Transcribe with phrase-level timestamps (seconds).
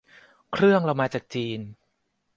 [0.51, 1.59] เครื่องเรามาจากจีน